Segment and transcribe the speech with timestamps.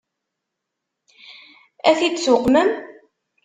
[1.89, 2.69] Ad t-id-tuqmem?